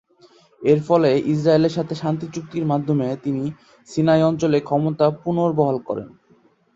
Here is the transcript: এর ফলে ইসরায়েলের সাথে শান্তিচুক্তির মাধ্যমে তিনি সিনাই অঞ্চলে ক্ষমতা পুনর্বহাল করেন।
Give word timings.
এর 0.61 0.79
ফলে 0.87 1.09
ইসরায়েলের 1.33 1.75
সাথে 1.77 1.93
শান্তিচুক্তির 1.95 2.65
মাধ্যমে 2.65 3.07
তিনি 3.23 3.43
সিনাই 3.89 4.21
অঞ্চলে 4.29 4.57
ক্ষমতা 4.61 5.05
পুনর্বহাল 5.23 5.77
করেন। 5.87 6.09